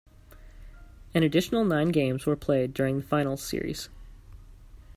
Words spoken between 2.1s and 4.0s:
were played during the finals series.